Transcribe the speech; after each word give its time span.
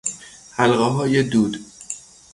حلقههای 0.51 1.23
دود 1.23 1.59